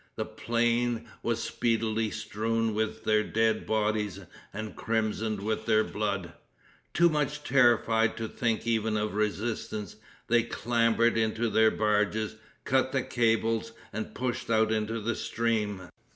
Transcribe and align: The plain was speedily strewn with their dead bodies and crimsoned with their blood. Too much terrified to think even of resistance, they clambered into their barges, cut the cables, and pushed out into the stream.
The 0.15 0.25
plain 0.25 1.07
was 1.21 1.43
speedily 1.43 2.09
strewn 2.09 2.73
with 2.73 3.03
their 3.03 3.23
dead 3.23 3.67
bodies 3.67 4.19
and 4.51 4.75
crimsoned 4.75 5.41
with 5.43 5.67
their 5.67 5.83
blood. 5.83 6.33
Too 6.91 7.07
much 7.07 7.43
terrified 7.43 8.17
to 8.17 8.27
think 8.27 8.65
even 8.65 8.97
of 8.97 9.13
resistance, 9.13 9.97
they 10.27 10.41
clambered 10.41 11.19
into 11.19 11.49
their 11.51 11.69
barges, 11.69 12.37
cut 12.65 12.91
the 12.91 13.03
cables, 13.03 13.73
and 13.93 14.15
pushed 14.15 14.49
out 14.49 14.71
into 14.71 14.99
the 14.99 15.13
stream. 15.13 15.87